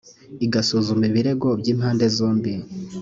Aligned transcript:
igasuzuma 0.45 1.03
ibirego 1.09 1.47
by 1.59 1.67
impande 1.73 2.05
zombi 2.15 2.53